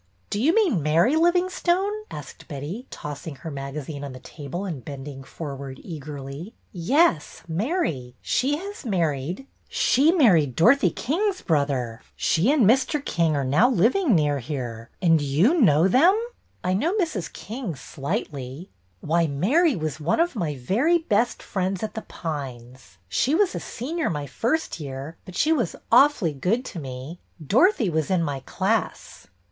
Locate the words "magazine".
3.51-4.03